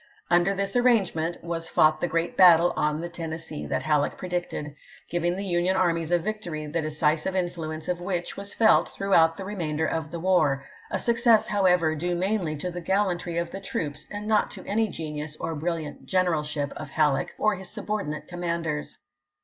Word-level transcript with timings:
Under 0.31 0.55
this 0.55 0.75
arrangement 0.75 1.43
was 1.43 1.69
fought 1.69 2.01
the 2.01 2.07
great 2.07 2.35
battle 2.35 2.73
on 2.75 3.01
the 3.01 3.07
Tennessee 3.07 3.67
that 3.67 3.83
Halleck 3.83 4.17
predicted, 4.17 4.75
giving 5.11 5.35
the 5.35 5.45
Union 5.45 5.75
arms 5.75 6.09
a 6.09 6.17
victory 6.17 6.65
the 6.65 6.81
decisive 6.81 7.35
influence 7.35 7.87
of 7.87 8.01
which 8.01 8.35
was 8.35 8.51
felt 8.55 8.89
throughout 8.89 9.37
the 9.37 9.45
remainder 9.45 9.85
of 9.85 10.09
the 10.09 10.19
war; 10.19 10.65
a 10.89 10.97
success, 10.97 11.45
however, 11.45 11.93
due 11.93 12.15
mainly 12.15 12.55
to 12.55 12.71
the 12.71 12.81
gallantry 12.81 13.37
of 13.37 13.51
the 13.51 13.61
troops, 13.61 14.07
and 14.09 14.27
not 14.27 14.49
to 14.49 14.65
any 14.65 14.87
genius 14.87 15.35
or 15.35 15.53
brilliant 15.53 16.07
generalship 16.07 16.73
of 16.77 16.89
Halleck 16.89 17.35
or 17.37 17.53
his 17.53 17.69
subordinate 17.69 18.27
commanders. 18.27 18.97